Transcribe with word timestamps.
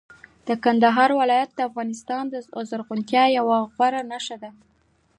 د 0.47 0.49
کندهار 0.63 1.09
ولایت 1.21 1.49
د 1.55 1.59
افغانستان 1.69 2.23
د 2.29 2.35
زرغونتیا 2.69 3.23
یوه 3.37 3.57
غوره 3.73 4.01
نښه 4.11 4.37
ده. 4.43 4.51